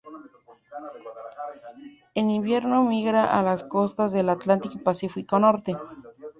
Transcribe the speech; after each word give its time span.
En 2.15 2.31
invierno 2.31 2.81
migra 2.83 3.37
a 3.37 3.43
las 3.43 3.63
costas 3.63 4.11
del 4.11 4.29
Atlántico 4.29 4.73
y 4.79 4.83
Pacífico 4.83 5.37
norte. 5.37 5.77